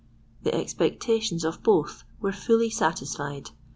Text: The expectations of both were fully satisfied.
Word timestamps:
The 0.41 0.55
expectations 0.55 1.43
of 1.45 1.61
both 1.61 2.05
were 2.19 2.31
fully 2.31 2.71
satisfied. 2.71 3.51